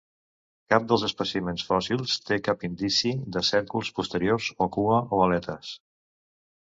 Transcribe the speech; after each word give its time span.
Cap 0.73 0.85
dels 0.91 1.03
espècimens 1.07 1.65
fòssils 1.67 2.15
té 2.29 2.39
cap 2.47 2.65
indici 2.69 3.11
de 3.37 3.45
cèrcols 3.53 3.93
posteriors 4.01 4.49
o 4.67 4.69
cua, 4.79 4.99
o 5.19 5.21
aletes. 5.27 5.71